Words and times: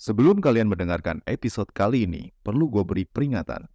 Sebelum 0.00 0.40
kalian 0.40 0.72
mendengarkan 0.72 1.20
episode 1.28 1.68
kali 1.76 2.08
ini, 2.08 2.32
perlu 2.40 2.72
gue 2.72 2.80
beri 2.88 3.04
peringatan. 3.04 3.68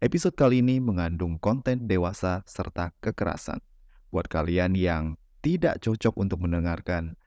Episode 0.00 0.32
kali 0.32 0.64
ini 0.64 0.80
mengandung 0.80 1.36
konten 1.36 1.84
dewasa 1.84 2.40
serta 2.48 2.96
kekerasan. 3.04 3.60
Buat 4.08 4.32
kalian 4.32 4.72
yang 4.72 5.20
tidak 5.44 5.84
cocok 5.84 6.16
untuk 6.16 6.40
mendengarkan 6.40 7.20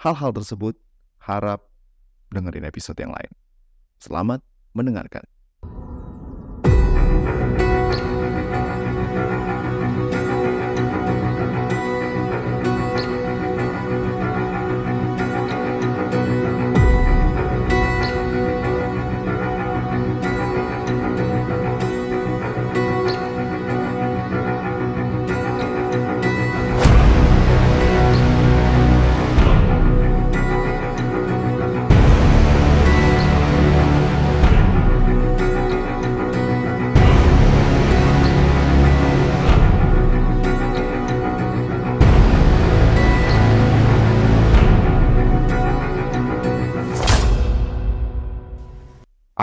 hal-hal 0.00 0.32
tersebut, 0.32 0.80
harap 1.20 1.68
dengerin 2.32 2.64
episode 2.64 2.96
yang 2.96 3.12
lain. 3.12 3.28
Selamat 4.00 4.40
mendengarkan. 4.72 5.28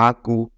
Aku 0.04 0.52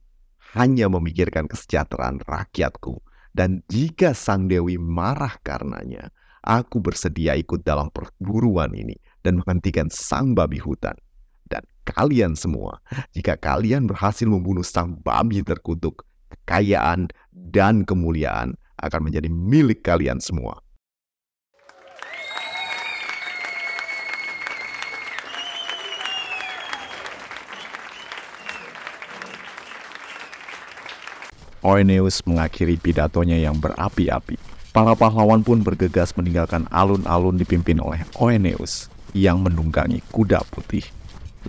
hanya 0.58 0.90
memikirkan 0.90 1.46
kesejahteraan 1.46 2.18
rakyatku, 2.26 2.98
dan 3.38 3.62
jika 3.70 4.18
Sang 4.18 4.50
Dewi 4.50 4.82
marah 4.82 5.38
karenanya, 5.46 6.10
aku 6.42 6.82
bersedia 6.82 7.38
ikut 7.38 7.62
dalam 7.62 7.94
perburuan 7.94 8.74
ini 8.74 8.98
dan 9.22 9.38
menghentikan 9.38 9.94
Sang 9.94 10.34
Babi 10.34 10.58
Hutan. 10.58 10.98
Dan 11.46 11.62
kalian 11.86 12.34
semua, 12.34 12.82
jika 13.14 13.38
kalian 13.38 13.86
berhasil 13.86 14.26
membunuh 14.26 14.66
Sang 14.66 14.98
Babi 15.06 15.46
terkutuk, 15.46 16.10
kekayaan 16.34 17.14
dan 17.30 17.86
kemuliaan 17.86 18.58
akan 18.82 19.02
menjadi 19.06 19.30
milik 19.30 19.86
kalian 19.86 20.18
semua. 20.18 20.58
Oeneus 31.66 32.22
mengakhiri 32.30 32.78
pidatonya 32.78 33.42
yang 33.42 33.58
berapi-api. 33.58 34.38
Para 34.70 34.94
pahlawan 34.94 35.42
pun 35.42 35.66
bergegas 35.66 36.14
meninggalkan 36.14 36.70
alun-alun 36.70 37.42
dipimpin 37.42 37.82
oleh 37.82 38.06
Oeneus 38.22 38.94
yang 39.18 39.42
menunggangi 39.42 40.06
kuda 40.14 40.46
putih, 40.54 40.86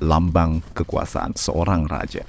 lambang 0.00 0.64
kekuasaan 0.73 1.36
seorang 1.36 1.84
raja. 1.84 2.25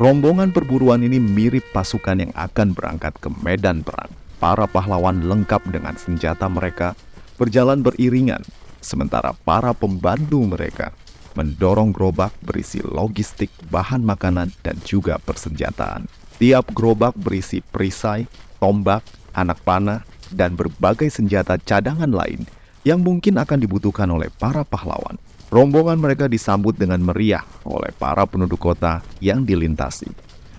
Rombongan 0.00 0.56
perburuan 0.56 1.04
ini 1.04 1.20
mirip 1.20 1.64
pasukan 1.76 2.24
yang 2.24 2.32
akan 2.32 2.72
berangkat 2.72 3.12
ke 3.20 3.28
medan 3.44 3.84
perang. 3.84 4.08
Para 4.40 4.64
pahlawan 4.64 5.28
lengkap 5.28 5.60
dengan 5.68 5.96
senjata 6.00 6.48
mereka 6.48 6.96
berjalan 7.36 7.84
beriringan, 7.84 8.40
sementara 8.80 9.36
para 9.44 9.76
pembantu 9.76 10.40
mereka 10.40 10.92
mendorong 11.36 11.92
gerobak 11.92 12.32
berisi 12.40 12.80
logistik, 12.80 13.52
bahan 13.68 14.00
makanan, 14.00 14.56
dan 14.64 14.80
juga 14.88 15.20
persenjataan. 15.20 16.08
Tiap 16.36 16.76
gerobak 16.76 17.16
berisi 17.16 17.64
perisai, 17.64 18.28
tombak, 18.60 19.00
anak 19.32 19.56
panah, 19.64 20.04
dan 20.28 20.52
berbagai 20.52 21.08
senjata 21.08 21.56
cadangan 21.56 22.12
lain 22.12 22.44
yang 22.84 23.00
mungkin 23.00 23.40
akan 23.40 23.56
dibutuhkan 23.56 24.04
oleh 24.12 24.28
para 24.36 24.60
pahlawan. 24.60 25.16
Rombongan 25.48 25.96
mereka 25.96 26.28
disambut 26.28 26.76
dengan 26.76 27.00
meriah 27.00 27.46
oleh 27.64 27.88
para 27.96 28.28
penduduk 28.28 28.60
kota 28.60 29.00
yang 29.22 29.48
dilintasi. 29.48 30.12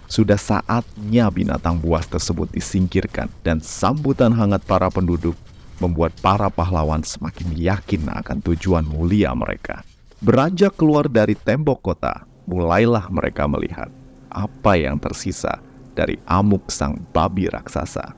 Sudah 0.08 0.40
saatnya 0.40 1.28
binatang 1.28 1.78
buas 1.78 2.08
tersebut 2.08 2.48
disingkirkan 2.56 3.28
dan 3.44 3.60
sambutan 3.60 4.32
hangat 4.32 4.64
para 4.64 4.88
penduduk 4.88 5.36
membuat 5.78 6.16
para 6.24 6.50
pahlawan 6.50 7.06
semakin 7.06 7.54
yakin 7.54 8.08
akan 8.10 8.42
tujuan 8.42 8.88
mulia 8.88 9.36
mereka. 9.38 9.86
Beranjak 10.24 10.74
keluar 10.74 11.06
dari 11.06 11.38
tembok 11.38 11.94
kota, 11.94 12.26
mulailah 12.50 13.06
mereka 13.14 13.46
melihat 13.46 13.92
apa 14.32 14.80
yang 14.80 14.98
tersisa 14.98 15.67
dari 15.98 16.22
amuk 16.30 16.70
sang 16.70 17.02
babi 17.10 17.50
raksasa. 17.50 18.14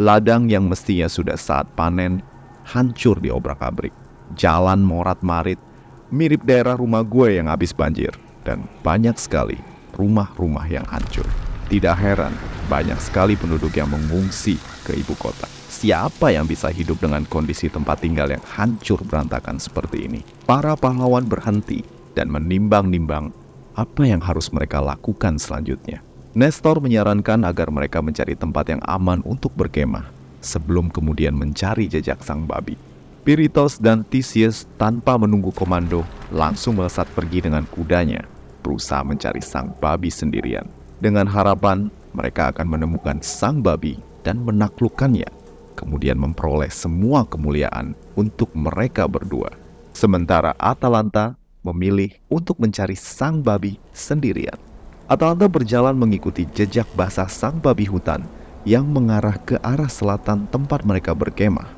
Ladang 0.00 0.48
yang 0.48 0.64
mestinya 0.64 1.12
sudah 1.12 1.36
saat 1.36 1.68
panen 1.76 2.24
hancur 2.64 3.20
di 3.20 3.28
obrak-abrik. 3.28 3.92
Jalan 4.32 4.80
morat-marit 4.80 5.60
mirip 6.08 6.42
daerah 6.48 6.80
rumah 6.80 7.04
gue 7.04 7.36
yang 7.36 7.52
habis 7.52 7.76
banjir 7.76 8.10
dan 8.48 8.64
banyak 8.80 9.14
sekali 9.20 9.60
rumah-rumah 9.94 10.64
yang 10.66 10.84
hancur. 10.88 11.28
Tidak 11.66 11.96
heran 11.98 12.32
banyak 12.70 12.98
sekali 13.02 13.34
penduduk 13.34 13.74
yang 13.74 13.90
mengungsi 13.90 14.54
ke 14.86 14.94
ibu 14.94 15.18
kota. 15.18 15.50
Siapa 15.66 16.30
yang 16.30 16.46
bisa 16.46 16.70
hidup 16.70 17.02
dengan 17.02 17.26
kondisi 17.26 17.66
tempat 17.66 18.00
tinggal 18.00 18.30
yang 18.30 18.42
hancur 18.46 19.02
berantakan 19.02 19.58
seperti 19.58 20.06
ini? 20.06 20.20
Para 20.46 20.78
pahlawan 20.78 21.26
berhenti 21.26 21.82
dan 22.14 22.30
menimbang-nimbang 22.30 23.34
apa 23.76 24.02
yang 24.08 24.22
harus 24.22 24.48
mereka 24.54 24.80
lakukan 24.80 25.36
selanjutnya. 25.36 26.05
Nestor 26.36 26.84
menyarankan 26.84 27.48
agar 27.48 27.72
mereka 27.72 28.04
mencari 28.04 28.36
tempat 28.36 28.68
yang 28.68 28.84
aman 28.84 29.24
untuk 29.24 29.56
berkemah 29.56 30.04
sebelum 30.44 30.92
kemudian 30.92 31.32
mencari 31.32 31.88
jejak 31.88 32.20
sang 32.20 32.44
babi. 32.44 32.76
Piritos 33.24 33.80
dan 33.80 34.04
Theseus 34.04 34.68
tanpa 34.76 35.16
menunggu 35.16 35.48
komando 35.48 36.04
langsung 36.28 36.76
melesat 36.76 37.08
pergi 37.16 37.40
dengan 37.40 37.64
kudanya, 37.72 38.20
berusaha 38.60 39.00
mencari 39.00 39.40
sang 39.40 39.72
babi 39.80 40.12
sendirian. 40.12 40.68
Dengan 41.00 41.24
harapan 41.24 41.88
mereka 42.12 42.52
akan 42.52 42.68
menemukan 42.68 43.16
sang 43.24 43.64
babi 43.64 43.96
dan 44.20 44.44
menaklukkannya, 44.44 45.32
kemudian 45.72 46.20
memperoleh 46.20 46.68
semua 46.68 47.24
kemuliaan 47.24 47.96
untuk 48.12 48.52
mereka 48.52 49.08
berdua. 49.08 49.56
Sementara 49.96 50.52
Atalanta 50.60 51.32
memilih 51.64 52.12
untuk 52.28 52.60
mencari 52.60 52.92
sang 52.92 53.40
babi 53.40 53.80
sendirian. 53.96 54.65
Atalanta 55.06 55.46
berjalan 55.46 55.94
mengikuti 55.94 56.42
jejak 56.50 56.90
basah 56.98 57.30
sang 57.30 57.62
babi 57.62 57.86
hutan 57.86 58.26
yang 58.66 58.82
mengarah 58.90 59.38
ke 59.38 59.54
arah 59.62 59.86
selatan 59.86 60.50
tempat 60.50 60.82
mereka 60.82 61.14
berkemah, 61.14 61.70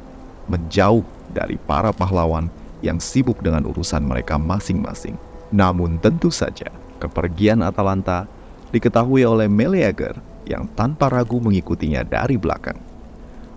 menjauh 0.48 1.04
dari 1.28 1.60
para 1.60 1.92
pahlawan 1.92 2.48
yang 2.80 2.96
sibuk 2.96 3.36
dengan 3.44 3.68
urusan 3.68 4.00
mereka 4.00 4.40
masing-masing. 4.40 5.20
Namun 5.52 6.00
tentu 6.00 6.32
saja, 6.32 6.72
kepergian 7.04 7.60
Atalanta 7.60 8.24
diketahui 8.72 9.28
oleh 9.28 9.44
Meleager 9.44 10.16
yang 10.48 10.64
tanpa 10.72 11.12
ragu 11.12 11.36
mengikutinya 11.36 12.08
dari 12.08 12.40
belakang. 12.40 12.80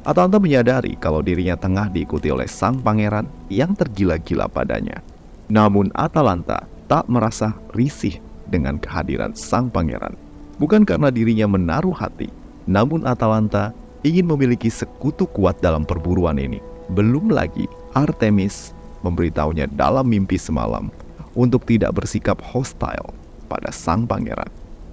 Atalanta 0.03 0.35
menyadari 0.35 0.99
kalau 0.99 1.23
dirinya 1.23 1.55
tengah 1.55 1.87
diikuti 1.87 2.27
oleh 2.27 2.51
sang 2.51 2.83
pangeran 2.83 3.23
yang 3.47 3.71
tergila-gila 3.71 4.51
padanya. 4.51 4.99
Namun 5.47 5.95
Atalanta 5.95 6.67
tak 6.91 7.07
merasa 7.07 7.55
risih 7.71 8.19
dengan 8.53 8.78
kehadiran 8.78 9.31
sang 9.34 9.72
pangeran. 9.72 10.13
Bukan 10.59 10.84
karena 10.84 11.09
dirinya 11.09 11.50
menaruh 11.50 11.95
hati, 11.95 12.29
namun 12.69 13.07
Atalanta 13.07 13.73
ingin 14.06 14.29
memiliki 14.29 14.69
sekutu 14.69 15.25
kuat 15.31 15.57
dalam 15.63 15.88
perburuan 15.88 16.38
ini. 16.38 16.61
Belum 16.91 17.31
lagi 17.31 17.66
Artemis 17.95 18.75
memberitahunya 19.01 19.72
dalam 19.73 20.06
mimpi 20.06 20.35
semalam 20.38 20.91
untuk 21.34 21.63
tidak 21.66 21.97
bersikap 21.97 22.38
hostile 22.44 23.16
pada 23.47 23.72
sang 23.72 24.05
pangeran. 24.05 24.52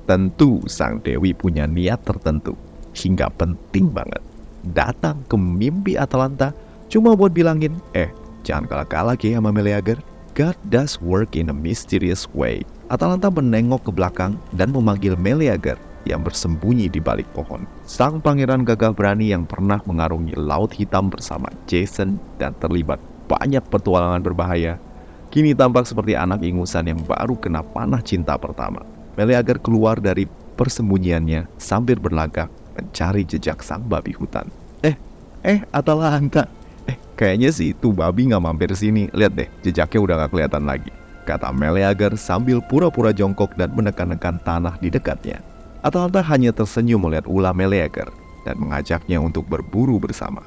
Tentu 0.09 0.65
sang 0.65 1.05
dewi 1.05 1.37
punya 1.37 1.69
niat 1.69 2.00
tertentu 2.06 2.56
hingga 2.97 3.29
penting 3.37 3.93
banget 3.93 4.25
datang 4.73 5.23
ke 5.29 5.37
mimpi 5.38 5.94
Atalanta 5.94 6.53
cuma 6.88 7.15
buat 7.15 7.32
bilangin, 7.32 7.77
eh 7.94 8.11
jangan 8.43 8.67
kalah-kalah 8.67 9.17
ya 9.21 9.38
sama 9.38 9.53
Meleager. 9.53 10.00
God 10.37 10.55
does 10.71 11.03
work 11.03 11.35
in 11.35 11.50
a 11.50 11.56
mysterious 11.56 12.31
way. 12.31 12.62
Atalanta 12.88 13.29
menengok 13.29 13.85
ke 13.85 13.93
belakang 13.93 14.40
dan 14.56 14.73
memanggil 14.73 15.12
Meleager 15.20 15.76
yang 16.08 16.25
bersembunyi 16.25 16.88
di 16.88 17.05
balik 17.05 17.29
pohon. 17.37 17.69
Sang 17.85 18.17
pangeran 18.25 18.64
gagah 18.64 18.96
berani 18.96 19.29
yang 19.29 19.44
pernah 19.44 19.76
mengarungi 19.85 20.32
Laut 20.40 20.73
Hitam 20.73 21.12
bersama 21.12 21.52
Jason 21.69 22.17
dan 22.40 22.56
terlibat 22.56 22.96
banyak 23.29 23.61
petualangan 23.69 24.25
berbahaya, 24.25 24.81
kini 25.29 25.52
tampak 25.52 25.85
seperti 25.85 26.17
anak 26.17 26.40
ingusan 26.40 26.88
yang 26.88 27.00
baru 27.05 27.37
kena 27.37 27.61
panah 27.61 28.00
cinta 28.00 28.40
pertama. 28.40 28.81
Meleager 29.20 29.61
keluar 29.61 30.00
dari 30.00 30.25
persembunyiannya 30.56 31.61
sambil 31.61 32.00
berlagak 32.00 32.49
mencari 32.73 33.29
jejak 33.29 33.61
sang 33.61 33.84
babi 33.84 34.17
hutan. 34.17 34.49
Eh, 34.81 34.96
eh 35.44 35.61
Atalanta, 35.76 36.49
eh 36.88 36.96
kayaknya 37.20 37.52
sih 37.52 37.76
itu 37.76 37.93
babi 37.93 38.32
nggak 38.32 38.41
mampir 38.41 38.73
sini. 38.73 39.12
Lihat 39.12 39.32
deh, 39.37 39.49
jejaknya 39.61 40.00
udah 40.00 40.14
nggak 40.25 40.32
kelihatan 40.32 40.64
lagi. 40.64 40.98
Kata 41.29 41.53
Meleager 41.53 42.17
sambil 42.17 42.65
pura-pura 42.65 43.13
jongkok 43.13 43.53
dan 43.61 43.69
menekan-nekan 43.77 44.41
tanah 44.41 44.81
di 44.81 44.89
dekatnya. 44.89 45.45
Atalanta 45.85 46.25
hanya 46.25 46.57
tersenyum 46.57 47.05
melihat 47.05 47.29
ulah 47.29 47.53
Meleager 47.53 48.09
dan 48.49 48.57
mengajaknya 48.57 49.21
untuk 49.21 49.45
berburu 49.45 50.01
bersama. 50.01 50.41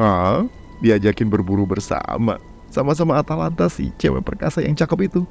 Hah? 0.00 0.48
Diajakin 0.80 1.28
berburu 1.28 1.68
bersama? 1.68 2.40
Sama-sama 2.72 3.20
Atalanta 3.20 3.68
sih, 3.68 3.92
cewek 4.00 4.24
perkasa 4.24 4.64
yang 4.64 4.72
cakep 4.72 5.12
itu. 5.12 5.22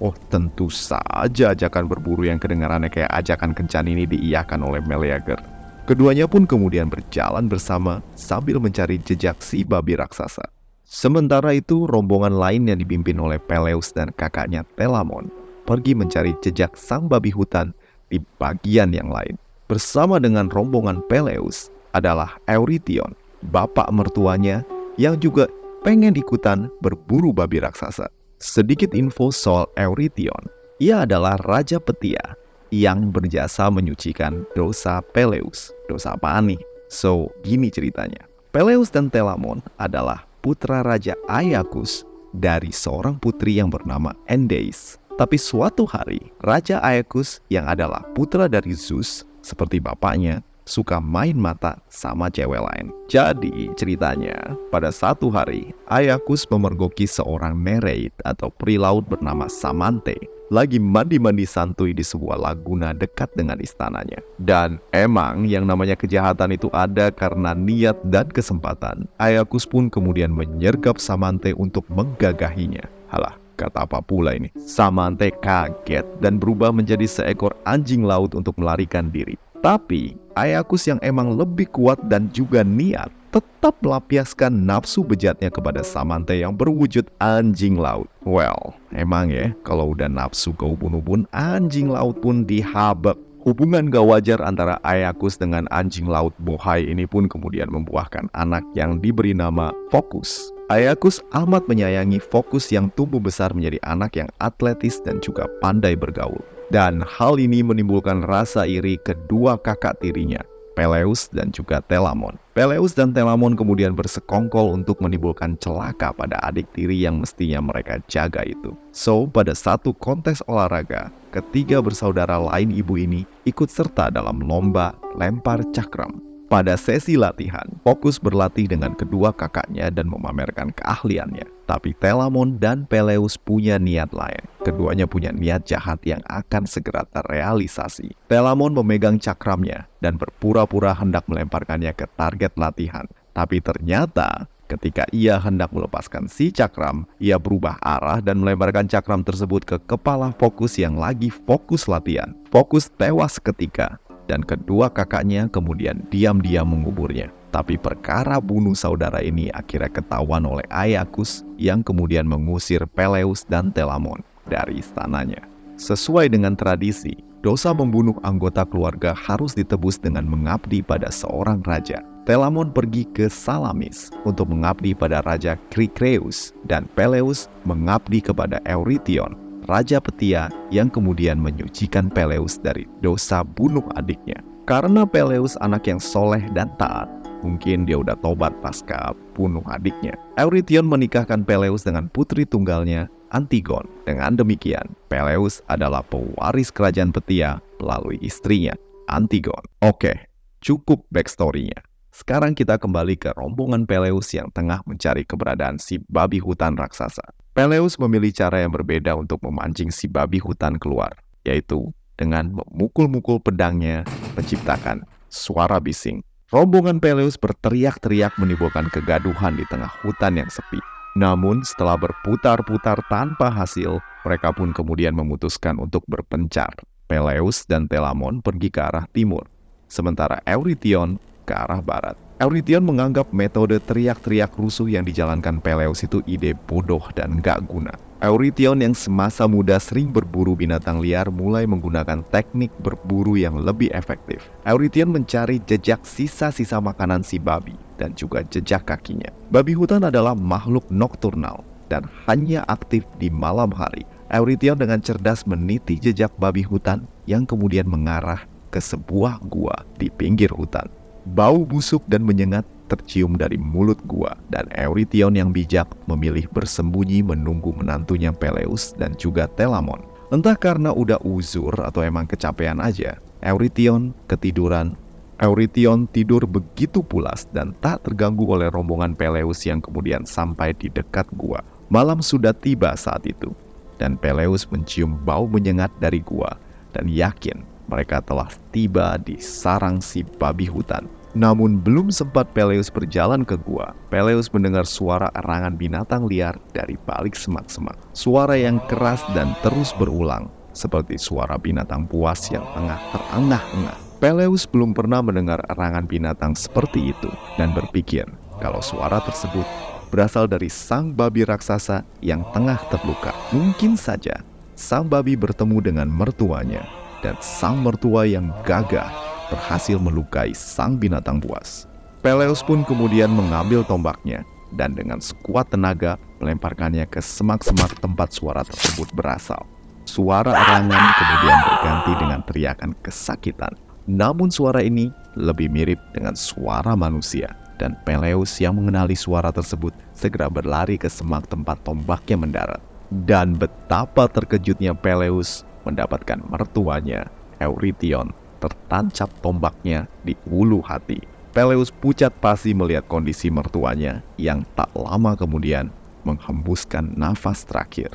Oh 0.00 0.16
tentu 0.32 0.72
saja 0.72 1.52
ajakan 1.52 1.84
berburu 1.84 2.24
yang 2.24 2.40
kedengarannya 2.40 2.88
kayak 2.88 3.12
ajakan 3.12 3.52
kencan 3.52 3.84
ini 3.84 4.08
diiyakan 4.08 4.64
oleh 4.64 4.80
Meleager. 4.80 5.36
Keduanya 5.84 6.24
pun 6.24 6.48
kemudian 6.48 6.88
berjalan 6.88 7.48
bersama 7.48 8.00
sambil 8.16 8.56
mencari 8.60 8.96
jejak 9.00 9.40
si 9.44 9.64
babi 9.64 9.96
raksasa. 9.96 10.57
Sementara 10.88 11.52
itu, 11.52 11.84
rombongan 11.84 12.32
lain 12.32 12.64
yang 12.64 12.80
dipimpin 12.80 13.20
oleh 13.20 13.36
Peleus 13.36 13.92
dan 13.92 14.08
kakaknya 14.16 14.64
Telamon 14.80 15.28
pergi 15.68 15.92
mencari 15.92 16.32
jejak 16.40 16.80
sang 16.80 17.12
babi 17.12 17.28
hutan 17.28 17.76
di 18.08 18.16
bagian 18.40 18.96
yang 18.96 19.12
lain. 19.12 19.36
Bersama 19.68 20.16
dengan 20.16 20.48
rombongan 20.48 21.04
Peleus 21.04 21.68
adalah 21.92 22.40
Eurytion, 22.48 23.12
bapak 23.52 23.92
mertuanya 23.92 24.64
yang 24.96 25.20
juga 25.20 25.44
pengen 25.84 26.16
ikutan 26.16 26.72
berburu 26.80 27.36
babi 27.36 27.60
raksasa. 27.60 28.08
Sedikit 28.40 28.96
info 28.96 29.28
soal 29.28 29.68
Eurytion. 29.76 30.48
Ia 30.80 31.04
adalah 31.04 31.36
Raja 31.44 31.76
Petia 31.76 32.32
yang 32.72 33.12
berjasa 33.12 33.68
menyucikan 33.68 34.48
dosa 34.56 35.04
Peleus. 35.12 35.68
Dosa 35.84 36.16
apa 36.16 36.40
nih? 36.40 36.56
So, 36.88 37.28
gini 37.44 37.68
ceritanya. 37.68 38.24
Peleus 38.56 38.88
dan 38.88 39.12
Telamon 39.12 39.60
adalah 39.76 40.27
putra 40.40 40.86
Raja 40.86 41.18
Ayakus 41.26 42.06
dari 42.34 42.70
seorang 42.70 43.18
putri 43.18 43.58
yang 43.58 43.68
bernama 43.72 44.14
Endeis. 44.30 44.96
Tapi 45.18 45.34
suatu 45.34 45.82
hari, 45.82 46.30
Raja 46.38 46.78
Ayakus 46.78 47.42
yang 47.50 47.66
adalah 47.66 48.06
putra 48.14 48.46
dari 48.46 48.70
Zeus, 48.70 49.26
seperti 49.42 49.82
bapaknya, 49.82 50.46
suka 50.62 51.02
main 51.02 51.34
mata 51.34 51.82
sama 51.90 52.30
cewek 52.30 52.62
lain. 52.62 52.94
Jadi 53.10 53.72
ceritanya, 53.74 54.54
pada 54.70 54.94
satu 54.94 55.26
hari, 55.32 55.74
Ayakus 55.90 56.46
memergoki 56.46 57.08
seorang 57.08 57.58
Nereid 57.58 58.14
atau 58.22 58.54
peri 58.54 58.78
laut 58.78 59.10
bernama 59.10 59.50
Samante 59.50 60.37
lagi 60.48 60.80
mandi-mandi 60.80 61.44
santuy 61.44 61.92
di 61.92 62.00
sebuah 62.00 62.40
laguna 62.40 62.96
dekat 62.96 63.32
dengan 63.36 63.60
istananya. 63.60 64.20
Dan 64.40 64.80
emang 64.92 65.44
yang 65.44 65.68
namanya 65.68 65.94
kejahatan 65.94 66.56
itu 66.56 66.72
ada 66.72 67.12
karena 67.12 67.52
niat 67.52 67.96
dan 68.08 68.28
kesempatan. 68.32 69.08
Ayakus 69.20 69.68
pun 69.68 69.92
kemudian 69.92 70.32
menyergap 70.32 70.96
Samante 70.96 71.52
untuk 71.52 71.84
menggagahinya. 71.92 72.84
Halah, 73.12 73.36
kata 73.60 73.84
apa 73.84 74.00
pula 74.00 74.36
ini? 74.36 74.48
Samante 74.56 75.32
kaget 75.44 76.04
dan 76.20 76.40
berubah 76.40 76.72
menjadi 76.72 77.04
seekor 77.04 77.56
anjing 77.68 78.04
laut 78.04 78.32
untuk 78.32 78.56
melarikan 78.56 79.12
diri. 79.12 79.36
Tapi 79.58 80.16
Ayakus 80.38 80.86
yang 80.86 81.02
emang 81.02 81.34
lebih 81.34 81.66
kuat 81.74 81.98
dan 82.06 82.30
juga 82.30 82.62
niat 82.62 83.10
tetap 83.28 83.76
melampiaskan 83.84 84.50
nafsu 84.50 85.04
bejatnya 85.04 85.52
kepada 85.52 85.84
Samante 85.84 86.36
yang 86.36 86.56
berwujud 86.56 87.08
anjing 87.20 87.76
laut. 87.76 88.08
Well, 88.24 88.76
emang 88.92 89.30
ya, 89.30 89.52
kalau 89.62 89.92
udah 89.92 90.08
nafsu 90.08 90.56
ke 90.56 90.64
ubun-ubun, 90.64 91.28
anjing 91.32 91.92
laut 91.92 92.18
pun 92.24 92.48
dihabek. 92.48 93.16
Hubungan 93.46 93.88
gak 93.88 94.04
wajar 94.04 94.42
antara 94.44 94.76
Ayakus 94.84 95.38
dengan 95.40 95.64
anjing 95.72 96.04
laut 96.04 96.34
Bohai 96.42 96.84
ini 96.84 97.08
pun 97.08 97.30
kemudian 97.30 97.70
membuahkan 97.70 98.28
anak 98.34 98.66
yang 98.76 98.98
diberi 98.98 99.32
nama 99.32 99.72
Fokus. 99.88 100.52
Ayakus 100.68 101.24
amat 101.32 101.64
menyayangi 101.64 102.20
Fokus 102.20 102.68
yang 102.68 102.92
tumbuh 102.92 103.22
besar 103.22 103.56
menjadi 103.56 103.80
anak 103.88 104.20
yang 104.20 104.28
atletis 104.42 105.00
dan 105.00 105.16
juga 105.24 105.48
pandai 105.64 105.96
bergaul. 105.96 106.44
Dan 106.68 107.00
hal 107.00 107.40
ini 107.40 107.64
menimbulkan 107.64 108.28
rasa 108.28 108.68
iri 108.68 109.00
kedua 109.00 109.56
kakak 109.56 109.96
tirinya, 110.04 110.44
Peleus 110.78 111.26
dan 111.34 111.50
juga 111.50 111.82
Telamon. 111.82 112.38
Peleus 112.54 112.94
dan 112.94 113.10
Telamon 113.10 113.58
kemudian 113.58 113.98
bersekongkol 113.98 114.78
untuk 114.78 115.02
menimbulkan 115.02 115.58
celaka 115.58 116.14
pada 116.14 116.38
adik 116.46 116.70
tiri 116.70 117.02
yang 117.02 117.18
mestinya 117.18 117.58
mereka 117.58 117.98
jaga 118.06 118.46
itu. 118.46 118.78
So, 118.94 119.26
pada 119.26 119.58
satu 119.58 119.90
kontes 119.98 120.38
olahraga, 120.46 121.10
ketiga 121.34 121.82
bersaudara 121.82 122.38
lain 122.38 122.70
ibu 122.70 122.94
ini 122.94 123.26
ikut 123.42 123.66
serta 123.66 124.14
dalam 124.14 124.38
lomba 124.38 124.94
lempar 125.18 125.66
cakram. 125.74 126.22
Pada 126.46 126.78
sesi 126.78 127.18
latihan, 127.18 127.66
fokus 127.82 128.16
berlatih 128.22 128.70
dengan 128.70 128.94
kedua 128.94 129.34
kakaknya 129.34 129.90
dan 129.90 130.06
memamerkan 130.06 130.70
keahliannya. 130.78 131.57
Tapi 131.68 131.92
Telamon 132.00 132.56
dan 132.56 132.88
Peleus 132.88 133.36
punya 133.36 133.76
niat 133.76 134.16
lain. 134.16 134.40
Keduanya 134.64 135.04
punya 135.04 135.36
niat 135.36 135.68
jahat 135.68 136.00
yang 136.08 136.24
akan 136.24 136.64
segera 136.64 137.04
terrealisasi. 137.12 138.16
Telamon 138.24 138.72
memegang 138.72 139.20
cakramnya 139.20 139.84
dan 140.00 140.16
berpura-pura 140.16 140.96
hendak 140.96 141.28
melemparkannya 141.28 141.92
ke 141.92 142.08
target 142.16 142.56
latihan. 142.56 143.04
Tapi 143.36 143.60
ternyata 143.60 144.48
ketika 144.64 145.04
ia 145.12 145.36
hendak 145.36 145.68
melepaskan 145.68 146.24
si 146.24 146.48
cakram, 146.48 147.04
ia 147.20 147.36
berubah 147.36 147.76
arah 147.84 148.24
dan 148.24 148.40
melemparkan 148.40 148.88
cakram 148.88 149.20
tersebut 149.20 149.68
ke 149.68 149.76
kepala 149.84 150.32
fokus 150.40 150.80
yang 150.80 150.96
lagi 150.96 151.28
fokus 151.28 151.84
latihan. 151.84 152.32
Fokus 152.48 152.88
tewas 152.96 153.36
ketika 153.36 154.00
dan 154.24 154.44
kedua 154.44 154.92
kakaknya 154.92 155.48
kemudian 155.52 156.04
diam-diam 156.12 156.68
menguburnya. 156.68 157.32
Tapi 157.48 157.80
perkara 157.80 158.36
bunuh 158.38 158.76
saudara 158.76 159.24
ini 159.24 159.48
akhirnya 159.56 159.88
ketahuan 159.88 160.44
oleh 160.44 160.64
Ayakus 160.68 161.44
yang 161.56 161.80
kemudian 161.80 162.28
mengusir 162.28 162.84
Peleus 162.92 163.48
dan 163.48 163.72
Telamon 163.72 164.20
dari 164.48 164.84
istananya. 164.84 165.40
Sesuai 165.78 166.28
dengan 166.28 166.58
tradisi, 166.58 167.16
dosa 167.40 167.72
membunuh 167.72 168.18
anggota 168.26 168.66
keluarga 168.68 169.14
harus 169.14 169.56
ditebus 169.56 169.96
dengan 169.96 170.26
mengabdi 170.26 170.84
pada 170.84 171.08
seorang 171.08 171.64
raja. 171.64 172.04
Telamon 172.28 172.68
pergi 172.76 173.08
ke 173.08 173.32
Salamis 173.32 174.12
untuk 174.28 174.52
mengabdi 174.52 174.92
pada 174.92 175.24
Raja 175.24 175.56
Krikreus 175.72 176.52
dan 176.68 176.84
Peleus 176.92 177.48
mengabdi 177.64 178.20
kepada 178.20 178.60
Eurytion 178.68 179.48
Raja 179.68 180.00
Petia 180.00 180.48
yang 180.72 180.88
kemudian 180.88 181.36
menyucikan 181.36 182.08
Peleus 182.08 182.56
dari 182.56 182.88
dosa 183.04 183.44
bunuh 183.44 183.84
adiknya. 184.00 184.40
Karena 184.64 185.04
Peleus 185.04 185.56
anak 185.60 185.88
yang 185.88 186.00
soleh 186.00 186.40
dan 186.52 186.72
taat, 186.80 187.08
mungkin 187.42 187.86
dia 187.86 187.98
udah 188.00 188.18
tobat 188.20 188.54
pasca 188.62 189.14
bunuh 189.34 189.62
adiknya. 189.70 190.14
Eurytion 190.38 190.86
menikahkan 190.86 191.46
Peleus 191.46 191.86
dengan 191.86 192.10
putri 192.10 192.42
tunggalnya, 192.44 193.06
Antigon. 193.30 193.86
Dengan 194.08 194.36
demikian, 194.38 194.96
Peleus 195.12 195.60
adalah 195.68 196.02
pewaris 196.06 196.72
kerajaan 196.72 197.12
Petia 197.12 197.60
melalui 197.78 198.16
istrinya, 198.24 198.74
Antigon. 199.10 199.62
Oke, 199.84 200.28
cukup 200.64 201.04
backstory-nya. 201.12 201.84
Sekarang 202.18 202.56
kita 202.56 202.82
kembali 202.82 203.14
ke 203.14 203.30
rombongan 203.38 203.86
Peleus 203.86 204.34
yang 204.34 204.50
tengah 204.50 204.82
mencari 204.88 205.22
keberadaan 205.22 205.78
si 205.78 206.02
babi 206.10 206.42
hutan 206.42 206.74
raksasa. 206.74 207.22
Peleus 207.54 207.94
memilih 207.98 208.34
cara 208.34 208.62
yang 208.62 208.74
berbeda 208.74 209.14
untuk 209.14 209.38
memancing 209.46 209.94
si 209.94 210.10
babi 210.10 210.42
hutan 210.42 210.78
keluar, 210.82 211.14
yaitu 211.46 211.94
dengan 212.18 212.50
memukul-mukul 212.50 213.38
pedangnya 213.38 214.02
menciptakan 214.34 215.06
suara 215.30 215.78
bising. 215.78 216.24
Rombongan 216.48 216.96
Peleus 216.96 217.36
berteriak-teriak 217.36 218.40
menimbulkan 218.40 218.88
kegaduhan 218.88 219.52
di 219.52 219.68
tengah 219.68 219.92
hutan 220.00 220.40
yang 220.40 220.48
sepi. 220.48 220.80
Namun 221.12 221.60
setelah 221.60 222.00
berputar-putar 222.00 223.04
tanpa 223.12 223.52
hasil, 223.52 224.00
mereka 224.24 224.56
pun 224.56 224.72
kemudian 224.72 225.12
memutuskan 225.12 225.76
untuk 225.76 226.08
berpencar. 226.08 226.72
Peleus 227.04 227.68
dan 227.68 227.84
Telamon 227.84 228.40
pergi 228.40 228.72
ke 228.72 228.80
arah 228.80 229.04
timur, 229.12 229.44
sementara 229.92 230.40
Eurytion 230.48 231.20
ke 231.44 231.52
arah 231.52 231.84
barat. 231.84 232.16
Eurytion 232.40 232.80
menganggap 232.80 233.28
metode 233.28 233.76
teriak-teriak 233.84 234.56
rusuh 234.56 234.88
yang 234.88 235.04
dijalankan 235.04 235.60
Peleus 235.60 236.00
itu 236.00 236.24
ide 236.24 236.56
bodoh 236.56 237.04
dan 237.12 237.44
gak 237.44 237.60
guna. 237.68 237.92
Eurytion 238.18 238.82
yang 238.82 238.98
semasa 238.98 239.46
muda 239.46 239.78
sering 239.78 240.10
berburu 240.10 240.58
binatang 240.58 240.98
liar 240.98 241.30
mulai 241.30 241.70
menggunakan 241.70 242.26
teknik 242.34 242.74
berburu 242.82 243.38
yang 243.38 243.54
lebih 243.62 243.94
efektif. 243.94 244.42
Eurytion 244.66 245.14
mencari 245.14 245.62
jejak 245.62 246.02
sisa-sisa 246.02 246.82
makanan 246.82 247.22
si 247.22 247.38
babi 247.38 247.78
dan 247.94 248.10
juga 248.18 248.42
jejak 248.42 248.90
kakinya. 248.90 249.30
Babi 249.54 249.70
hutan 249.78 250.02
adalah 250.02 250.34
makhluk 250.34 250.82
nokturnal 250.90 251.62
dan 251.86 252.10
hanya 252.26 252.66
aktif 252.66 253.06
di 253.22 253.30
malam 253.30 253.70
hari. 253.70 254.02
Eurytion 254.34 254.74
dengan 254.74 254.98
cerdas 254.98 255.46
meniti 255.46 255.94
jejak 255.94 256.34
babi 256.42 256.66
hutan 256.66 257.06
yang 257.30 257.46
kemudian 257.46 257.86
mengarah 257.86 258.42
ke 258.74 258.82
sebuah 258.82 259.46
gua 259.46 259.86
di 259.94 260.10
pinggir 260.10 260.50
hutan. 260.50 260.90
Bau 261.22 261.62
busuk 261.62 262.02
dan 262.10 262.26
menyengat 262.26 262.66
tercium 262.88 263.36
dari 263.36 263.60
mulut 263.60 264.00
gua 264.08 264.32
dan 264.48 264.64
Eurytion 264.72 265.36
yang 265.36 265.52
bijak 265.52 265.86
memilih 266.08 266.48
bersembunyi 266.48 267.20
menunggu 267.20 267.76
menantunya 267.76 268.32
Peleus 268.32 268.96
dan 268.96 269.12
juga 269.20 269.44
Telamon. 269.52 270.00
Entah 270.32 270.56
karena 270.56 270.96
udah 270.96 271.20
uzur 271.20 271.76
atau 271.76 272.00
emang 272.00 272.24
kecapean 272.24 272.80
aja, 272.80 273.20
Eurytion 273.44 274.16
ketiduran. 274.24 274.96
Eurytion 275.38 276.10
tidur 276.10 276.48
begitu 276.48 277.04
pulas 277.04 277.46
dan 277.52 277.76
tak 277.78 278.02
terganggu 278.08 278.48
oleh 278.48 278.72
rombongan 278.72 279.14
Peleus 279.14 279.62
yang 279.68 279.78
kemudian 279.78 280.24
sampai 280.24 280.72
di 280.72 280.88
dekat 280.88 281.28
gua. 281.36 281.60
Malam 281.92 282.24
sudah 282.24 282.56
tiba 282.56 282.96
saat 282.96 283.22
itu. 283.28 283.52
dan 283.98 284.14
Peleus 284.14 284.64
mencium 284.70 285.18
bau 285.26 285.50
menyengat 285.50 285.90
dari 285.98 286.22
gua 286.22 286.56
dan 286.94 287.10
yakin 287.10 287.66
mereka 287.90 288.22
telah 288.22 288.48
tiba 288.70 289.18
di 289.18 289.36
sarang 289.42 289.98
si 289.98 290.22
babi 290.22 290.70
hutan. 290.70 291.04
Namun 291.36 291.84
belum 291.84 292.08
sempat 292.08 292.48
Peleus 292.56 292.88
berjalan 292.88 293.44
ke 293.44 293.60
gua, 293.60 293.92
Peleus 294.08 294.48
mendengar 294.48 294.88
suara 294.88 295.28
erangan 295.36 295.76
binatang 295.76 296.24
liar 296.24 296.56
dari 296.72 296.96
balik 297.04 297.36
semak-semak. 297.36 297.96
Suara 298.16 298.56
yang 298.56 298.80
keras 298.88 299.20
dan 299.36 299.52
terus 299.60 299.92
berulang, 299.92 300.48
seperti 300.72 301.20
suara 301.20 301.60
binatang 301.60 302.08
buas 302.08 302.48
yang 302.48 302.64
tengah 302.72 302.96
terengah-engah. 303.12 303.98
Peleus 304.18 304.66
belum 304.66 304.96
pernah 304.96 305.22
mendengar 305.22 305.62
erangan 305.68 306.08
binatang 306.08 306.56
seperti 306.56 307.14
itu 307.14 307.30
dan 307.54 307.70
berpikir 307.70 308.26
kalau 308.58 308.82
suara 308.82 309.22
tersebut 309.22 309.62
berasal 310.10 310.50
dari 310.50 310.66
sang 310.66 311.14
babi 311.14 311.46
raksasa 311.46 312.02
yang 312.24 312.42
tengah 312.50 312.80
terluka. 312.90 313.30
Mungkin 313.54 313.94
saja 313.94 314.42
sang 314.74 315.06
babi 315.06 315.38
bertemu 315.38 315.78
dengan 315.92 316.08
mertuanya 316.10 316.82
dan 317.22 317.38
sang 317.38 317.78
mertua 317.78 318.26
yang 318.26 318.50
gagah 318.66 319.27
berhasil 319.50 319.96
melukai 320.00 320.52
sang 320.52 320.96
binatang 320.96 321.40
buas. 321.40 321.88
Peleus 322.24 322.60
pun 322.64 322.82
kemudian 322.82 323.30
mengambil 323.30 323.86
tombaknya 323.86 324.42
dan 324.76 324.92
dengan 324.92 325.22
sekuat 325.22 325.72
tenaga 325.72 326.20
melemparkannya 326.42 327.08
ke 327.08 327.22
semak-semak 327.22 327.96
tempat 328.02 328.34
suara 328.34 328.62
tersebut 328.66 329.08
berasal. 329.16 329.64
Suara 330.08 330.56
erangan 330.56 331.04
kemudian 331.20 331.58
berganti 331.64 332.12
dengan 332.16 332.40
teriakan 332.48 332.90
kesakitan. 333.04 333.72
Namun 334.08 334.48
suara 334.48 334.80
ini 334.80 335.12
lebih 335.36 335.68
mirip 335.68 336.00
dengan 336.16 336.32
suara 336.32 336.96
manusia 336.96 337.52
dan 337.78 337.94
Peleus 338.02 338.56
yang 338.58 338.74
mengenali 338.74 339.14
suara 339.14 339.54
tersebut 339.54 339.94
segera 340.16 340.50
berlari 340.50 340.96
ke 340.96 341.06
semak 341.06 341.46
tempat 341.46 341.78
tombaknya 341.86 342.36
mendarat. 342.40 342.82
Dan 343.08 343.56
betapa 343.56 344.28
terkejutnya 344.28 344.92
Peleus 344.92 345.64
mendapatkan 345.84 346.40
mertuanya, 346.44 347.30
Eurytion, 347.60 348.32
tertancap 348.58 349.30
tombaknya 349.40 350.06
di 350.22 350.34
ulu 350.46 350.82
hati. 350.82 351.18
Peleus 351.54 351.90
pucat 351.90 352.30
pasi 352.38 352.76
melihat 352.76 353.08
kondisi 353.08 353.48
mertuanya 353.48 354.22
yang 354.38 354.62
tak 354.76 354.92
lama 354.94 355.34
kemudian 355.34 355.90
menghembuskan 356.22 357.16
nafas 357.16 357.64
terakhir. 357.64 358.14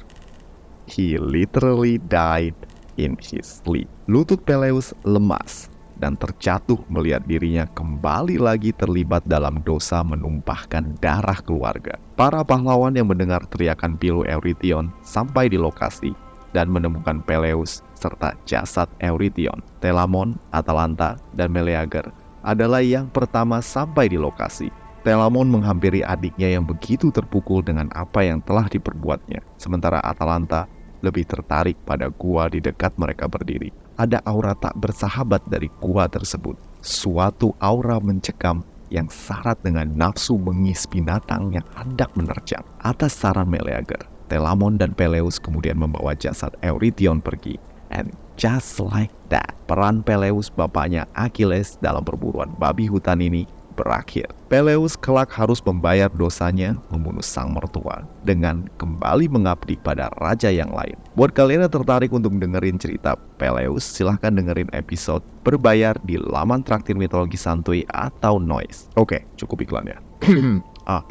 He 0.85 1.17
literally 1.17 1.97
died 1.97 2.55
in 2.95 3.17
his 3.19 3.63
sleep. 3.63 3.89
Lutut 4.05 4.43
Peleus 4.45 4.93
lemas 5.07 5.73
dan 5.97 6.19
terjatuh 6.19 6.77
melihat 6.91 7.23
dirinya 7.23 7.63
kembali 7.71 8.35
lagi 8.35 8.75
terlibat 8.75 9.23
dalam 9.23 9.63
dosa 9.63 10.03
menumpahkan 10.03 10.99
darah 10.99 11.39
keluarga. 11.39 11.95
Para 12.19 12.43
pahlawan 12.43 12.93
yang 12.93 13.07
mendengar 13.07 13.47
teriakan 13.47 13.95
pilu 13.95 14.27
Eurytion 14.27 14.91
sampai 15.01 15.47
di 15.47 15.55
lokasi 15.55 16.11
dan 16.51 16.69
menemukan 16.69 17.23
Peleus 17.23 17.81
serta 18.03 18.35
jasad 18.43 18.91
Eurytion, 18.99 19.63
Telamon, 19.79 20.35
Atalanta, 20.51 21.15
dan 21.31 21.55
Meleager 21.55 22.11
adalah 22.43 22.83
yang 22.83 23.07
pertama 23.07 23.63
sampai 23.63 24.11
di 24.11 24.19
lokasi. 24.19 24.67
Telamon 25.07 25.47
menghampiri 25.47 26.03
adiknya 26.03 26.51
yang 26.59 26.67
begitu 26.67 27.07
terpukul 27.15 27.63
dengan 27.63 27.87
apa 27.95 28.27
yang 28.27 28.43
telah 28.43 28.67
diperbuatnya, 28.67 29.39
sementara 29.55 30.03
Atalanta 30.03 30.67
lebih 30.99 31.23
tertarik 31.23 31.79
pada 31.87 32.11
gua 32.11 32.51
di 32.51 32.59
dekat 32.59 32.95
mereka 32.99 33.27
berdiri 33.31 33.71
ada 33.97 34.21
aura 34.25 34.57
tak 34.57 34.73
bersahabat 34.77 35.45
dari 35.49 35.69
gua 35.77 36.09
tersebut. 36.09 36.57
Suatu 36.83 37.53
aura 37.61 38.01
mencekam 38.01 38.65
yang 38.89 39.09
syarat 39.09 39.57
dengan 39.65 39.89
nafsu 39.93 40.37
mengis 40.37 40.85
binatang 40.85 41.53
yang 41.53 41.65
hendak 41.73 42.13
menerjang. 42.13 42.61
Atas 42.83 43.17
saran 43.17 43.49
Meleager, 43.49 44.05
Telamon 44.29 44.77
dan 44.77 44.93
Peleus 44.93 45.41
kemudian 45.41 45.79
membawa 45.79 46.13
jasad 46.13 46.53
Eurytion 46.61 47.23
pergi. 47.23 47.57
And 47.93 48.09
just 48.41 48.81
like 48.81 49.13
that, 49.29 49.53
peran 49.69 50.01
Peleus 50.01 50.49
bapaknya 50.49 51.05
Achilles 51.13 51.77
dalam 51.77 52.01
perburuan 52.01 52.49
babi 52.57 52.89
hutan 52.89 53.21
ini 53.21 53.45
berakhir. 53.73 54.29
Peleus 54.49 54.93
kelak 54.93 55.33
harus 55.33 55.61
membayar 55.65 56.09
dosanya 56.09 56.77
membunuh 56.93 57.25
sang 57.25 57.57
mertua 57.57 58.05
dengan 58.21 58.69
kembali 58.77 59.29
mengabdi 59.29 59.77
pada 59.81 60.13
raja 60.21 60.49
yang 60.53 60.69
lain. 60.73 60.93
Buat 61.17 61.33
kalian 61.33 61.65
yang 61.65 61.73
tertarik 61.73 62.13
untuk 62.13 62.37
dengerin 62.37 62.77
cerita 62.77 63.17
Peleus, 63.41 63.81
silahkan 63.85 64.33
dengerin 64.33 64.69
episode 64.73 65.25
berbayar 65.41 65.97
di 66.05 66.21
laman 66.21 66.61
traktir 66.61 66.97
mitologi 66.97 67.37
santuy 67.37 67.85
atau 67.93 68.37
noise. 68.37 68.89
Oke, 68.97 69.25
cukup 69.37 69.65
iklan 69.65 69.89
ya. 69.89 69.97
ah, 70.89 71.05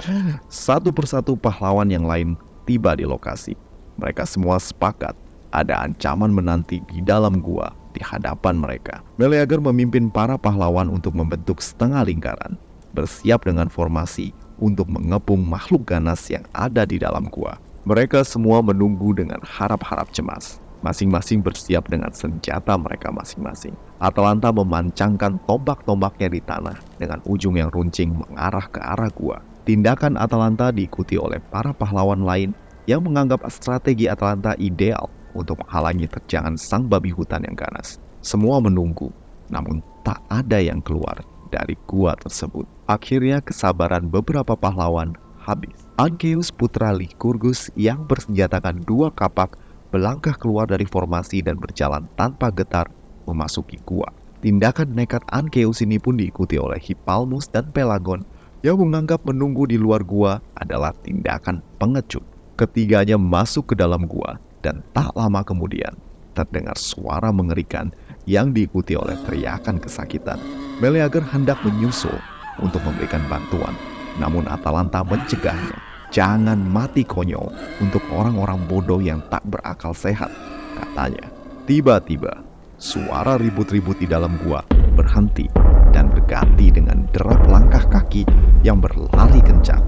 satu 0.46 0.94
persatu 0.94 1.34
pahlawan 1.34 1.90
yang 1.90 2.06
lain 2.06 2.38
tiba 2.66 2.94
di 2.94 3.06
lokasi. 3.06 3.58
Mereka 3.98 4.24
semua 4.24 4.56
sepakat 4.56 5.12
ada 5.52 5.84
ancaman 5.84 6.32
menanti 6.32 6.80
di 6.88 7.04
dalam 7.04 7.38
gua 7.44 7.70
di 7.92 8.00
hadapan 8.00 8.58
mereka. 8.58 9.04
Meleager 9.20 9.60
memimpin 9.60 10.08
para 10.08 10.40
pahlawan 10.40 10.88
untuk 10.88 11.12
membentuk 11.12 11.60
setengah 11.60 12.08
lingkaran, 12.08 12.56
bersiap 12.96 13.44
dengan 13.44 13.68
formasi 13.68 14.32
untuk 14.58 14.88
mengepung 14.88 15.44
makhluk 15.44 15.86
ganas 15.92 16.26
yang 16.32 16.42
ada 16.56 16.88
di 16.88 16.96
dalam 16.96 17.28
gua. 17.28 17.60
Mereka 17.84 18.24
semua 18.24 18.64
menunggu 18.64 19.12
dengan 19.12 19.42
harap-harap 19.44 20.08
cemas. 20.14 20.58
Masing-masing 20.82 21.46
bersiap 21.46 21.86
dengan 21.86 22.10
senjata 22.10 22.74
mereka 22.74 23.14
masing-masing. 23.14 23.74
Atalanta 24.02 24.50
memancangkan 24.50 25.38
tombak-tombaknya 25.46 26.26
di 26.26 26.40
tanah 26.42 26.74
dengan 26.98 27.22
ujung 27.22 27.54
yang 27.54 27.70
runcing 27.70 28.10
mengarah 28.10 28.66
ke 28.66 28.82
arah 28.82 29.10
gua. 29.14 29.38
Tindakan 29.62 30.18
Atalanta 30.18 30.74
diikuti 30.74 31.14
oleh 31.14 31.38
para 31.54 31.70
pahlawan 31.70 32.26
lain 32.26 32.50
yang 32.90 33.06
menganggap 33.06 33.46
strategi 33.46 34.10
Atalanta 34.10 34.58
ideal 34.58 35.06
untuk 35.32 35.60
menghalangi 35.64 36.08
terjangan 36.08 36.56
sang 36.56 36.88
babi 36.88 37.12
hutan 37.12 37.44
yang 37.44 37.56
ganas. 37.56 38.00
Semua 38.22 38.62
menunggu, 38.62 39.10
namun 39.50 39.82
tak 40.06 40.22
ada 40.30 40.58
yang 40.62 40.80
keluar 40.80 41.20
dari 41.52 41.76
gua 41.84 42.16
tersebut. 42.16 42.64
Akhirnya 42.88 43.44
kesabaran 43.44 44.08
beberapa 44.08 44.56
pahlawan 44.56 45.12
habis. 45.42 45.74
Ankeus 46.00 46.48
putra 46.48 46.94
Lycurgus 46.96 47.68
yang 47.76 48.08
bersenjatakan 48.08 48.80
dua 48.88 49.12
kapak 49.12 49.58
melangkah 49.92 50.32
keluar 50.38 50.64
dari 50.64 50.88
formasi 50.88 51.44
dan 51.44 51.60
berjalan 51.60 52.08
tanpa 52.16 52.48
getar 52.48 52.88
memasuki 53.28 53.76
gua. 53.84 54.08
Tindakan 54.42 54.98
nekat 54.98 55.22
Ankeus 55.30 55.84
ini 55.84 56.02
pun 56.02 56.18
diikuti 56.18 56.58
oleh 56.58 56.80
Hippalmus 56.80 57.46
dan 57.46 57.70
Pelagon 57.70 58.26
yang 58.66 58.78
menganggap 58.78 59.22
menunggu 59.22 59.70
di 59.70 59.78
luar 59.78 60.02
gua 60.02 60.42
adalah 60.58 60.90
tindakan 61.06 61.62
pengecut. 61.78 62.24
Ketiganya 62.58 63.18
masuk 63.18 63.70
ke 63.70 63.74
dalam 63.78 64.06
gua 64.06 64.38
dan 64.62 64.80
tak 64.94 65.10
lama 65.18 65.42
kemudian 65.42 65.92
terdengar 66.32 66.78
suara 66.78 67.28
mengerikan 67.30 67.92
yang 68.24 68.54
diikuti 68.56 68.96
oleh 68.96 69.18
teriakan 69.28 69.76
kesakitan. 69.82 70.40
Meleager 70.80 71.22
hendak 71.34 71.60
menyusul 71.62 72.16
untuk 72.58 72.80
memberikan 72.82 73.22
bantuan, 73.28 73.76
namun 74.16 74.48
Atalanta 74.48 75.04
mencegahnya. 75.04 75.76
Jangan 76.12 76.60
mati 76.60 77.04
konyol 77.04 77.48
untuk 77.80 78.04
orang-orang 78.12 78.60
bodoh 78.68 79.00
yang 79.00 79.24
tak 79.32 79.40
berakal 79.48 79.96
sehat, 79.96 80.28
katanya. 80.76 81.28
Tiba-tiba, 81.64 82.44
suara 82.76 83.40
ribut-ribut 83.40 83.96
di 83.96 84.04
dalam 84.10 84.36
gua 84.44 84.60
berhenti 84.92 85.48
dan 85.96 86.12
berganti 86.12 86.68
dengan 86.68 87.08
derap 87.16 87.40
langkah 87.48 87.84
kaki 87.88 88.28
yang 88.60 88.76
berlari 88.76 89.40
kencang. 89.40 89.80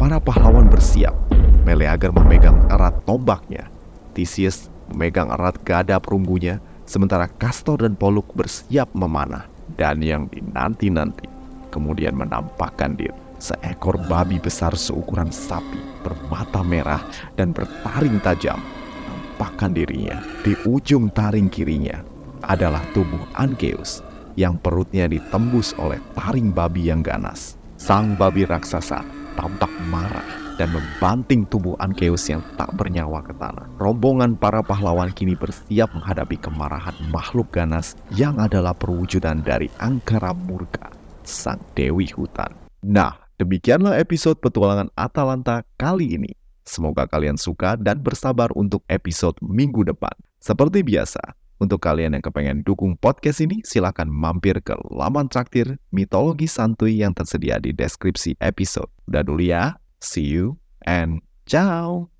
Para 0.00 0.16
pahlawan 0.16 0.68
bersiap. 0.68 1.12
Meleager 1.60 2.08
memegang 2.08 2.56
erat 2.72 3.04
tombaknya 3.04 3.68
Theseus 4.12 4.70
memegang 4.90 5.30
erat 5.30 5.56
gada 5.62 6.02
perunggunya, 6.02 6.58
sementara 6.84 7.30
Castor 7.30 7.86
dan 7.86 7.94
Pollux 7.94 8.26
bersiap 8.34 8.90
memanah. 8.92 9.46
Dan 9.78 10.02
yang 10.02 10.26
dinanti-nanti 10.26 11.30
kemudian 11.70 12.18
menampakkan 12.18 12.98
diri. 12.98 13.14
Seekor 13.40 13.96
babi 14.04 14.36
besar 14.36 14.76
seukuran 14.76 15.32
sapi 15.32 15.80
bermata 16.04 16.60
merah 16.60 17.00
dan 17.40 17.56
bertaring 17.56 18.20
tajam. 18.20 18.60
Nampakkan 19.08 19.72
dirinya 19.72 20.20
di 20.44 20.52
ujung 20.68 21.08
taring 21.08 21.48
kirinya 21.48 22.04
adalah 22.44 22.84
tubuh 22.92 23.24
Ankeus 23.40 24.04
yang 24.36 24.60
perutnya 24.60 25.08
ditembus 25.08 25.72
oleh 25.80 25.96
taring 26.12 26.52
babi 26.52 26.92
yang 26.92 27.00
ganas. 27.00 27.56
Sang 27.80 28.12
babi 28.12 28.44
raksasa 28.44 29.00
tampak 29.40 29.72
marah 29.88 30.49
dan 30.60 30.68
membanting 30.76 31.48
tubuh 31.48 31.72
Ankeus 31.80 32.28
yang 32.28 32.44
tak 32.60 32.68
bernyawa 32.76 33.24
ke 33.24 33.32
tanah. 33.40 33.64
Rombongan 33.80 34.36
para 34.36 34.60
pahlawan 34.60 35.08
kini 35.16 35.32
bersiap 35.32 35.88
menghadapi 35.96 36.36
kemarahan 36.36 36.92
makhluk 37.08 37.48
ganas 37.48 37.96
yang 38.12 38.36
adalah 38.36 38.76
perwujudan 38.76 39.40
dari 39.40 39.72
Angkara 39.80 40.36
Murka, 40.36 40.92
sang 41.24 41.64
Dewi 41.72 42.12
Hutan. 42.12 42.52
Nah, 42.84 43.16
demikianlah 43.40 43.96
episode 43.96 44.36
petualangan 44.44 44.92
Atalanta 45.00 45.64
kali 45.80 46.20
ini. 46.20 46.36
Semoga 46.68 47.08
kalian 47.08 47.40
suka 47.40 47.80
dan 47.80 48.04
bersabar 48.04 48.52
untuk 48.52 48.84
episode 48.92 49.40
minggu 49.40 49.88
depan. 49.88 50.12
Seperti 50.44 50.84
biasa, 50.84 51.40
untuk 51.60 51.80
kalian 51.80 52.16
yang 52.16 52.24
kepengen 52.24 52.64
dukung 52.64 53.00
podcast 53.00 53.40
ini, 53.44 53.64
silahkan 53.64 54.08
mampir 54.08 54.60
ke 54.60 54.76
laman 54.92 55.28
traktir 55.28 55.80
mitologi 55.92 56.48
santuy 56.48 57.00
yang 57.00 57.16
tersedia 57.16 57.56
di 57.60 57.72
deskripsi 57.72 58.36
episode. 58.40 58.88
Udah 59.08 59.20
dulu 59.20 59.44
ya, 59.44 59.76
See 60.00 60.22
you 60.22 60.58
and 60.82 61.20
ciao. 61.46 62.10